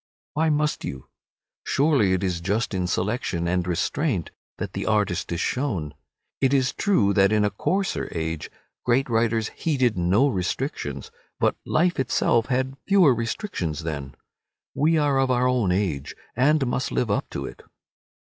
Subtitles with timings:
[0.33, 1.09] Why must you?
[1.63, 5.93] Surely it is just in selection and restraint that the artist is shown.
[6.39, 8.49] It is true that in a coarser age
[8.83, 14.15] great writers heeded no restrictions, but life itself had fewer restrictions then.
[14.73, 17.61] We are of our own age, and must live up to it.